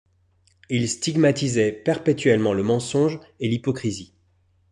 Il 0.71 0.89
stigmatisait 0.89 1.71
perpétuellement 1.71 2.53
le 2.55 2.63
mensonge 2.63 3.19
et 3.39 3.47
l'hypocrisie. 3.47 4.15